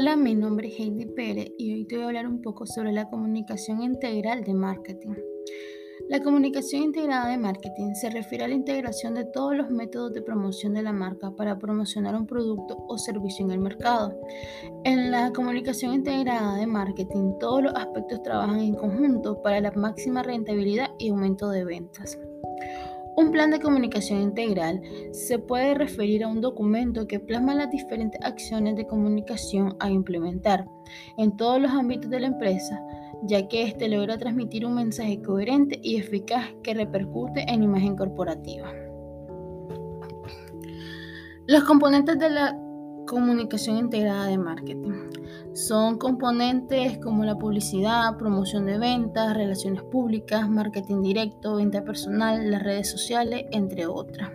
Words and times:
Hola, 0.00 0.14
mi 0.14 0.36
nombre 0.36 0.68
es 0.68 0.78
Heidi 0.78 1.06
Pérez 1.06 1.50
y 1.58 1.72
hoy 1.72 1.84
te 1.84 1.96
voy 1.96 2.04
a 2.04 2.06
hablar 2.06 2.28
un 2.28 2.40
poco 2.40 2.66
sobre 2.66 2.92
la 2.92 3.10
comunicación 3.10 3.82
integral 3.82 4.44
de 4.44 4.54
marketing. 4.54 5.16
La 6.08 6.22
comunicación 6.22 6.84
integrada 6.84 7.28
de 7.28 7.36
marketing 7.36 7.94
se 7.94 8.08
refiere 8.08 8.44
a 8.44 8.48
la 8.48 8.54
integración 8.54 9.14
de 9.14 9.24
todos 9.24 9.56
los 9.56 9.70
métodos 9.70 10.12
de 10.12 10.22
promoción 10.22 10.74
de 10.74 10.82
la 10.82 10.92
marca 10.92 11.32
para 11.34 11.58
promocionar 11.58 12.14
un 12.14 12.28
producto 12.28 12.76
o 12.86 12.96
servicio 12.96 13.44
en 13.44 13.50
el 13.50 13.58
mercado. 13.58 14.16
En 14.84 15.10
la 15.10 15.32
comunicación 15.32 15.92
integrada 15.92 16.54
de 16.54 16.68
marketing, 16.68 17.32
todos 17.40 17.64
los 17.64 17.74
aspectos 17.74 18.22
trabajan 18.22 18.60
en 18.60 18.76
conjunto 18.76 19.42
para 19.42 19.60
la 19.60 19.72
máxima 19.72 20.22
rentabilidad 20.22 20.90
y 21.00 21.08
aumento 21.08 21.50
de 21.50 21.64
ventas. 21.64 22.16
Un 23.18 23.32
plan 23.32 23.50
de 23.50 23.58
comunicación 23.58 24.22
integral 24.22 24.80
se 25.10 25.40
puede 25.40 25.74
referir 25.74 26.22
a 26.22 26.28
un 26.28 26.40
documento 26.40 27.08
que 27.08 27.18
plasma 27.18 27.52
las 27.52 27.68
diferentes 27.68 28.20
acciones 28.22 28.76
de 28.76 28.86
comunicación 28.86 29.74
a 29.80 29.90
implementar 29.90 30.68
en 31.16 31.36
todos 31.36 31.60
los 31.60 31.72
ámbitos 31.72 32.08
de 32.12 32.20
la 32.20 32.28
empresa, 32.28 32.80
ya 33.24 33.48
que 33.48 33.64
éste 33.64 33.88
logra 33.88 34.18
transmitir 34.18 34.64
un 34.64 34.76
mensaje 34.76 35.20
coherente 35.20 35.80
y 35.82 35.96
eficaz 35.96 36.46
que 36.62 36.74
repercute 36.74 37.44
en 37.48 37.64
imagen 37.64 37.96
corporativa. 37.96 38.72
Los 41.48 41.64
componentes 41.64 42.20
de 42.20 42.30
la 42.30 42.67
comunicación 43.08 43.78
integrada 43.78 44.26
de 44.26 44.38
marketing. 44.38 44.92
Son 45.54 45.98
componentes 45.98 46.98
como 46.98 47.24
la 47.24 47.36
publicidad, 47.36 48.16
promoción 48.16 48.66
de 48.66 48.78
ventas, 48.78 49.34
relaciones 49.34 49.82
públicas, 49.82 50.48
marketing 50.48 51.02
directo, 51.02 51.56
venta 51.56 51.82
personal, 51.82 52.50
las 52.50 52.62
redes 52.62 52.88
sociales, 52.90 53.46
entre 53.50 53.86
otras. 53.86 54.30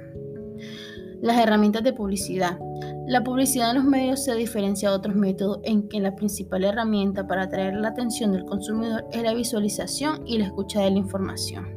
Las 1.21 1.37
herramientas 1.37 1.83
de 1.83 1.93
publicidad. 1.93 2.59
La 3.07 3.23
publicidad 3.23 3.69
en 3.69 3.75
los 3.77 3.85
medios 3.85 4.23
se 4.23 4.35
diferencia 4.35 4.89
de 4.89 4.95
otros 4.95 5.15
métodos 5.15 5.59
en 5.63 5.87
que 5.87 6.01
la 6.01 6.15
principal 6.15 6.63
herramienta 6.63 7.27
para 7.27 7.43
atraer 7.43 7.75
la 7.75 7.89
atención 7.89 8.33
del 8.33 8.45
consumidor 8.45 9.05
es 9.11 9.23
la 9.23 9.33
visualización 9.33 10.23
y 10.25 10.39
la 10.39 10.45
escucha 10.45 10.81
de 10.81 10.91
la 10.91 10.97
información. 10.97 11.67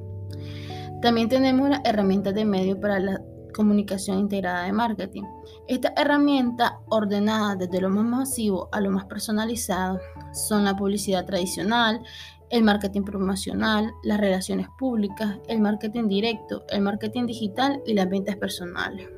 También 1.02 1.28
tenemos 1.28 1.68
las 1.68 1.80
herramientas 1.84 2.34
de 2.34 2.44
medio 2.44 2.80
para 2.80 2.98
la 2.98 3.20
comunicación 3.56 4.18
integrada 4.18 4.64
de 4.64 4.72
marketing. 4.72 5.22
Esta 5.66 5.94
herramienta 5.96 6.78
ordenada 6.88 7.56
desde 7.56 7.80
lo 7.80 7.88
más 7.88 8.04
masivo 8.04 8.68
a 8.70 8.80
lo 8.80 8.90
más 8.90 9.06
personalizado 9.06 9.98
son 10.32 10.64
la 10.64 10.76
publicidad 10.76 11.24
tradicional, 11.24 12.02
el 12.50 12.62
marketing 12.62 13.02
promocional, 13.02 13.92
las 14.04 14.20
relaciones 14.20 14.68
públicas, 14.78 15.38
el 15.48 15.60
marketing 15.60 16.06
directo, 16.06 16.64
el 16.68 16.82
marketing 16.82 17.26
digital 17.26 17.82
y 17.86 17.94
las 17.94 18.08
ventas 18.08 18.36
personales. 18.36 19.08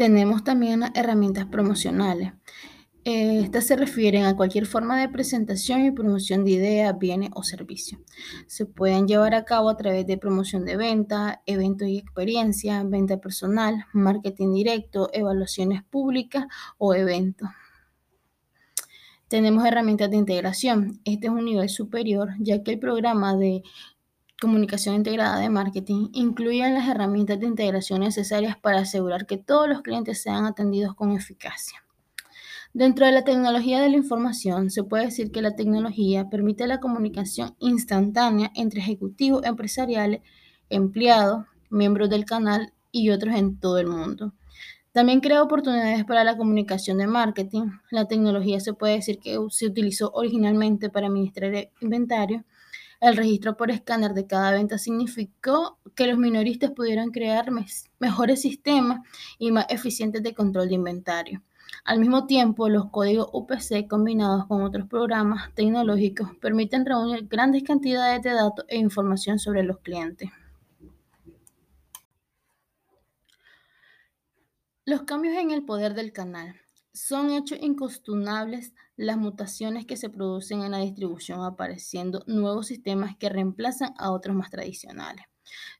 Tenemos 0.00 0.44
también 0.44 0.82
herramientas 0.94 1.44
promocionales. 1.44 2.32
Eh, 3.04 3.40
estas 3.40 3.66
se 3.66 3.76
refieren 3.76 4.24
a 4.24 4.34
cualquier 4.34 4.64
forma 4.64 4.98
de 4.98 5.10
presentación 5.10 5.84
y 5.84 5.90
promoción 5.90 6.42
de 6.42 6.52
ideas, 6.52 6.98
bienes 6.98 7.28
o 7.34 7.42
servicios. 7.42 8.00
Se 8.46 8.64
pueden 8.64 9.06
llevar 9.06 9.34
a 9.34 9.44
cabo 9.44 9.68
a 9.68 9.76
través 9.76 10.06
de 10.06 10.16
promoción 10.16 10.64
de 10.64 10.78
venta, 10.78 11.42
eventos 11.44 11.86
y 11.86 11.98
experiencias, 11.98 12.88
venta 12.88 13.18
personal, 13.18 13.84
marketing 13.92 14.54
directo, 14.54 15.10
evaluaciones 15.12 15.82
públicas 15.82 16.46
o 16.78 16.94
eventos. 16.94 17.50
Tenemos 19.28 19.66
herramientas 19.66 20.10
de 20.10 20.16
integración. 20.16 21.02
Este 21.04 21.26
es 21.26 21.32
un 21.34 21.44
nivel 21.44 21.68
superior, 21.68 22.30
ya 22.38 22.62
que 22.62 22.70
el 22.70 22.78
programa 22.78 23.36
de 23.36 23.62
comunicación 24.40 24.94
integrada 24.94 25.38
de 25.38 25.50
marketing 25.50 26.08
incluyen 26.12 26.74
las 26.74 26.88
herramientas 26.88 27.38
de 27.38 27.46
integración 27.46 28.00
necesarias 28.00 28.56
para 28.56 28.80
asegurar 28.80 29.26
que 29.26 29.36
todos 29.36 29.68
los 29.68 29.82
clientes 29.82 30.22
sean 30.22 30.46
atendidos 30.46 30.94
con 30.94 31.12
eficacia. 31.12 31.84
Dentro 32.72 33.04
de 33.04 33.12
la 33.12 33.24
tecnología 33.24 33.80
de 33.80 33.88
la 33.88 33.96
información, 33.96 34.70
se 34.70 34.84
puede 34.84 35.06
decir 35.06 35.30
que 35.30 35.42
la 35.42 35.56
tecnología 35.56 36.30
permite 36.30 36.66
la 36.66 36.80
comunicación 36.80 37.54
instantánea 37.58 38.50
entre 38.54 38.80
ejecutivos 38.80 39.44
empresariales, 39.44 40.22
empleados, 40.68 41.46
miembros 41.68 42.08
del 42.10 42.24
canal 42.24 42.72
y 42.92 43.10
otros 43.10 43.34
en 43.34 43.58
todo 43.58 43.78
el 43.78 43.88
mundo. 43.88 44.34
También 44.92 45.20
crea 45.20 45.42
oportunidades 45.42 46.04
para 46.04 46.24
la 46.24 46.36
comunicación 46.36 46.98
de 46.98 47.06
marketing. 47.06 47.70
La 47.90 48.06
tecnología 48.06 48.58
se 48.60 48.72
puede 48.72 48.94
decir 48.94 49.18
que 49.18 49.38
se 49.50 49.66
utilizó 49.66 50.10
originalmente 50.12 50.90
para 50.90 51.08
administrar 51.08 51.70
inventario 51.80 52.44
el 53.00 53.16
registro 53.16 53.56
por 53.56 53.70
escáner 53.70 54.12
de 54.12 54.26
cada 54.26 54.52
venta 54.52 54.78
significó 54.78 55.78
que 55.94 56.06
los 56.06 56.18
minoristas 56.18 56.70
pudieran 56.72 57.10
crear 57.10 57.50
mejores 57.98 58.42
sistemas 58.42 59.00
y 59.38 59.52
más 59.52 59.66
eficientes 59.70 60.22
de 60.22 60.34
control 60.34 60.68
de 60.68 60.74
inventario. 60.74 61.42
Al 61.84 61.98
mismo 61.98 62.26
tiempo, 62.26 62.68
los 62.68 62.90
códigos 62.90 63.30
UPC 63.32 63.88
combinados 63.88 64.46
con 64.46 64.62
otros 64.62 64.86
programas 64.86 65.54
tecnológicos 65.54 66.36
permiten 66.40 66.84
reunir 66.84 67.26
grandes 67.26 67.62
cantidades 67.62 68.22
de 68.22 68.34
datos 68.34 68.66
e 68.68 68.76
información 68.76 69.38
sobre 69.38 69.62
los 69.62 69.78
clientes. 69.78 70.30
Los 74.84 75.02
cambios 75.02 75.36
en 75.36 75.52
el 75.52 75.64
poder 75.64 75.94
del 75.94 76.12
canal. 76.12 76.60
Son 77.02 77.30
hechos 77.30 77.58
incuestionables 77.62 78.74
las 78.94 79.16
mutaciones 79.16 79.86
que 79.86 79.96
se 79.96 80.10
producen 80.10 80.60
en 80.60 80.72
la 80.72 80.80
distribución, 80.80 81.42
apareciendo 81.42 82.22
nuevos 82.26 82.66
sistemas 82.66 83.16
que 83.16 83.30
reemplazan 83.30 83.94
a 83.96 84.12
otros 84.12 84.36
más 84.36 84.50
tradicionales. 84.50 85.24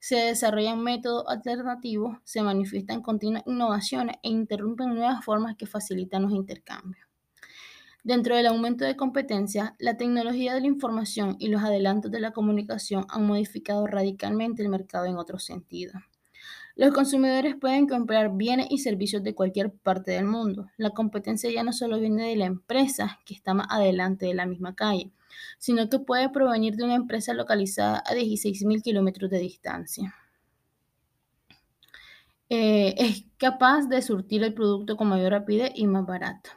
Se 0.01 0.17
desarrollan 0.17 0.83
métodos 0.83 1.25
alternativos, 1.29 2.17
se 2.25 2.43
manifiestan 2.43 3.03
continuas 3.03 3.43
innovaciones 3.45 4.17
e 4.23 4.31
interrumpen 4.31 4.95
nuevas 4.95 5.23
formas 5.23 5.57
que 5.57 5.67
facilitan 5.67 6.23
los 6.23 6.33
intercambios. 6.33 7.07
Dentro 8.03 8.35
del 8.35 8.47
aumento 8.47 8.87
de 8.87 8.97
competencia, 8.97 9.77
la 9.79 9.99
tecnología 9.99 10.55
de 10.55 10.63
la 10.63 10.69
información 10.69 11.37
y 11.39 11.49
los 11.49 11.63
adelantos 11.63 12.11
de 12.11 12.21
la 12.21 12.33
comunicación 12.33 13.05
han 13.11 13.27
modificado 13.27 13.87
radicalmente 13.87 14.63
el 14.63 14.71
mercado 14.71 15.05
en 15.05 15.19
otros 15.19 15.45
sentidos. 15.45 16.01
Los 16.81 16.95
consumidores 16.95 17.57
pueden 17.57 17.87
comprar 17.87 18.35
bienes 18.39 18.69
y 18.71 18.79
servicios 18.79 19.23
de 19.23 19.35
cualquier 19.35 19.71
parte 19.71 20.13
del 20.13 20.25
mundo. 20.25 20.71
La 20.79 20.89
competencia 20.89 21.51
ya 21.53 21.63
no 21.63 21.75
solo 21.75 22.01
viene 22.01 22.27
de 22.27 22.37
la 22.37 22.47
empresa 22.47 23.21
que 23.27 23.35
está 23.35 23.53
más 23.53 23.67
adelante 23.69 24.25
de 24.25 24.33
la 24.33 24.47
misma 24.47 24.75
calle, 24.75 25.11
sino 25.59 25.91
que 25.91 25.99
puede 25.99 26.31
provenir 26.31 26.77
de 26.77 26.85
una 26.85 26.95
empresa 26.95 27.35
localizada 27.35 27.99
a 27.99 28.15
16.000 28.15 28.81
kilómetros 28.81 29.31
de 29.31 29.41
distancia. 29.41 30.15
Eh, 32.49 32.95
es 32.97 33.25
capaz 33.37 33.87
de 33.87 34.01
surtir 34.01 34.43
el 34.43 34.55
producto 34.55 34.97
con 34.97 35.09
mayor 35.09 35.33
rapidez 35.33 35.73
y 35.75 35.87
más 35.87 36.07
barato. 36.07 36.49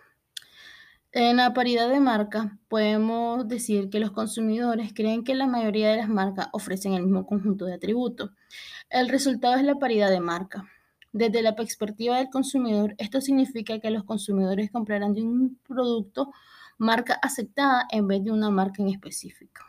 En 1.16 1.38
la 1.38 1.54
paridad 1.54 1.90
de 1.90 2.00
marca, 2.00 2.58
podemos 2.70 3.48
decir 3.48 3.92
que 3.92 4.00
los 4.00 4.10
consumidores 4.10 4.94
creen 4.96 5.24
que 5.24 5.36
la 5.36 5.46
mayoría 5.46 5.92
de 5.92 5.98
las 5.98 6.10
marcas 6.10 6.48
ofrecen 6.54 6.96
el 6.96 7.04
mismo 7.04 7.28
conjunto 7.28 7.66
de 7.66 7.76
atributos. 7.76 8.32
El 8.90 9.10
resultado 9.10 9.54
es 9.54 9.64
la 9.64 9.76
paridad 9.76 10.10
de 10.10 10.20
marca. 10.20 10.68
Desde 11.12 11.44
la 11.44 11.56
perspectiva 11.56 12.18
del 12.18 12.32
consumidor, 12.32 12.96
esto 12.98 13.22
significa 13.22 13.80
que 13.80 13.92
los 13.92 14.06
consumidores 14.06 14.72
comprarán 14.72 15.14
de 15.14 15.22
un 15.22 15.60
producto 15.68 16.32
marca 16.80 17.14
aceptada 17.22 17.86
en 17.92 18.08
vez 18.08 18.24
de 18.24 18.32
una 18.32 18.50
marca 18.50 18.82
en 18.82 18.90
específico. 18.90 19.62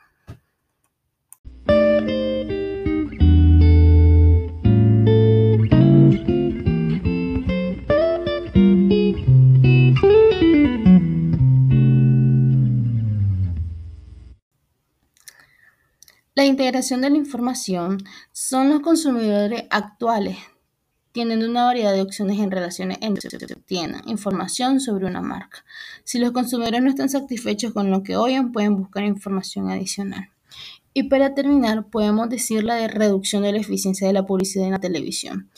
Integración 16.55 17.01
de 17.01 17.11
la 17.11 17.17
información 17.17 17.99
son 18.33 18.69
los 18.69 18.81
consumidores 18.81 19.65
actuales, 19.71 20.37
tienen 21.11 21.49
una 21.49 21.65
variedad 21.65 21.93
de 21.93 22.03
opciones 22.03 22.39
en 22.39 22.51
relaciones 22.51 22.99
entre 23.01 23.29
que 23.29 23.55
obtienen 23.55 24.03
información 24.07 24.81
sobre 24.81 25.07
una 25.07 25.21
marca. 25.21 25.65
Si 26.05 26.19
los 26.19 26.31
consumidores 26.31 26.81
no 26.81 26.89
están 26.89 27.09
satisfechos 27.09 27.73
con 27.73 27.91
lo 27.91 28.03
que 28.03 28.17
oyen, 28.17 28.53
pueden 28.53 28.77
buscar 28.77 29.05
información 29.05 29.69
adicional. 29.69 30.31
Y 30.93 31.05
para 31.05 31.35
terminar, 31.35 31.87
podemos 31.91 32.29
decir 32.29 32.63
la 32.63 32.77
de 32.77 32.87
reducción 32.87 33.43
de 33.43 33.53
la 33.53 33.59
eficiencia 33.59 34.07
de 34.07 34.13
la 34.13 34.27
publicidad 34.27 34.67
en 34.67 34.73
la 34.73 34.81
televisión. 34.81 35.51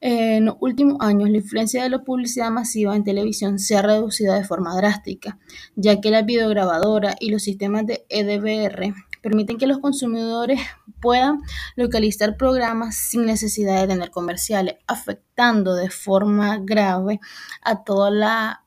En 0.00 0.44
los 0.44 0.56
últimos 0.60 0.98
años, 1.00 1.28
la 1.28 1.38
influencia 1.38 1.82
de 1.82 1.90
la 1.90 2.04
publicidad 2.04 2.50
masiva 2.50 2.94
en 2.94 3.02
televisión 3.02 3.58
se 3.58 3.76
ha 3.76 3.82
reducido 3.82 4.34
de 4.34 4.44
forma 4.44 4.76
drástica, 4.76 5.38
ya 5.74 6.00
que 6.00 6.10
la 6.10 6.22
videograbadora 6.22 7.16
y 7.18 7.30
los 7.30 7.42
sistemas 7.42 7.86
de 7.86 8.06
EDVR 8.08 8.94
permiten 9.22 9.58
que 9.58 9.66
los 9.66 9.78
consumidores 9.78 10.60
puedan 11.00 11.40
localizar 11.74 12.36
programas 12.36 12.96
sin 12.96 13.26
necesidad 13.26 13.80
de 13.80 13.88
tener 13.88 14.10
comerciales, 14.10 14.76
afectando 14.86 15.74
de 15.74 15.90
forma 15.90 16.58
grave 16.58 17.20
a 17.62 17.84
toda 17.84 18.10
la 18.10 18.62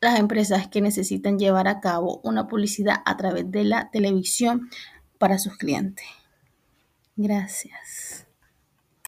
las 0.00 0.20
empresas 0.20 0.68
que 0.68 0.80
necesitan 0.80 1.40
llevar 1.40 1.66
a 1.66 1.80
cabo 1.80 2.20
una 2.22 2.46
publicidad 2.46 2.98
a 3.04 3.16
través 3.16 3.50
de 3.50 3.64
la 3.64 3.90
televisión 3.90 4.70
para 5.18 5.38
sus 5.38 5.56
clientes. 5.56 6.06
Gracias. 7.16 8.27